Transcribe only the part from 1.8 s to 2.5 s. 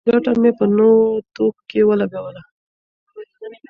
ولګوله.